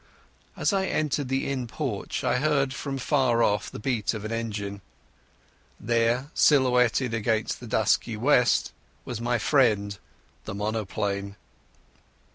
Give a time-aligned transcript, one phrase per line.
[0.57, 4.31] As I entered the inn porch I heard from far off the beat of an
[4.31, 4.81] engine.
[5.79, 8.71] There silhouetted against the dusky West
[9.05, 9.95] was my friend,
[10.45, 11.35] the monoplane.